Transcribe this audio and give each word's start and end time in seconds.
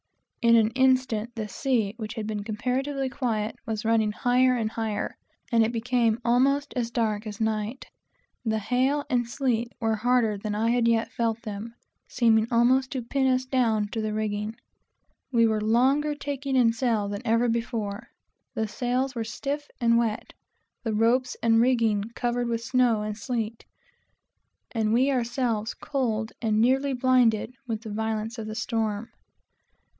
In 0.41 0.55
an 0.55 0.71
instant 0.71 1.35
the 1.35 1.47
sea, 1.47 1.93
which 1.97 2.15
had 2.15 2.25
been 2.25 2.43
comparatively 2.43 3.07
quiet, 3.07 3.55
was 3.67 3.85
running 3.85 4.11
higher 4.11 4.55
and 4.55 4.71
higher; 4.71 5.15
and 5.51 5.63
it 5.63 5.71
became 5.71 6.17
almost 6.25 6.73
as 6.75 6.89
dark 6.89 7.27
as 7.27 7.39
night. 7.39 7.85
The 8.43 8.57
hail 8.57 9.05
and 9.07 9.29
sleet 9.29 9.71
were 9.79 9.97
harder 9.97 10.39
than 10.39 10.55
I 10.55 10.71
had 10.71 10.87
yet 10.87 11.11
felt 11.11 11.43
them; 11.43 11.75
seeming 12.07 12.47
to 12.47 12.55
almost 12.55 12.95
pin 13.11 13.27
us 13.27 13.45
down 13.45 13.89
to 13.89 14.01
the 14.01 14.11
rigging. 14.15 14.55
We 15.31 15.45
were 15.45 15.61
longer 15.61 16.15
taking 16.15 16.55
in 16.55 16.73
sail 16.73 17.07
than 17.07 17.21
ever 17.23 17.47
before; 17.47 18.07
for 18.55 18.61
the 18.61 18.67
sails 18.67 19.13
were 19.13 19.23
stiff 19.23 19.67
and 19.79 19.99
wet, 19.99 20.33
the 20.81 20.95
ropes 20.95 21.37
and 21.43 21.61
rigging 21.61 22.05
covered 22.15 22.47
with 22.47 22.61
snow 22.63 23.03
and 23.03 23.15
sleet, 23.15 23.65
and 24.71 24.91
we 24.91 25.11
ourselves 25.11 25.75
cold 25.75 26.31
and 26.41 26.59
nearly 26.59 26.93
blinded 26.93 27.53
with 27.67 27.81
the 27.83 27.91
violence 27.93 28.39
of 28.39 28.47
the 28.47 28.55
storm. 28.55 29.11